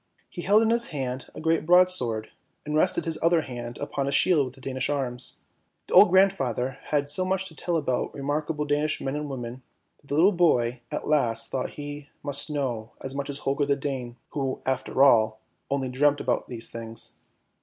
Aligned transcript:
He 0.31 0.41
held 0.41 0.63
in 0.63 0.71
his 0.71 0.87
hand 0.87 1.29
a 1.35 1.39
great 1.39 1.63
broadsword, 1.63 2.31
and 2.65 2.75
rested 2.75 3.05
his 3.05 3.19
other 3.21 3.41
hand 3.41 3.77
upon 3.77 4.07
a 4.07 4.11
shield 4.11 4.45
with 4.47 4.55
the 4.55 4.59
Danish 4.59 4.89
Arms. 4.89 5.41
The 5.85 5.93
old 5.93 6.09
grandfather 6.09 6.79
had 6.85 7.07
so 7.07 7.23
much 7.23 7.45
to 7.49 7.55
tell 7.55 7.77
about 7.77 8.11
remarkable 8.15 8.65
Danish 8.65 8.99
men 8.99 9.15
and 9.15 9.29
women, 9.29 9.61
that 9.99 10.07
the 10.07 10.15
little 10.15 10.31
boy 10.31 10.81
at 10.91 11.07
last 11.07 11.51
thought 11.51 11.73
he 11.77 12.09
must 12.23 12.49
know 12.49 12.93
as 13.01 13.13
much 13.13 13.29
as 13.29 13.37
Holger 13.37 13.67
the 13.67 13.75
Dane, 13.75 14.15
who, 14.31 14.63
after 14.65 15.03
all, 15.03 15.39
only 15.69 15.87
dreamt 15.87 16.19
about 16.19 16.47
these 16.47 16.67
things. 16.67 17.17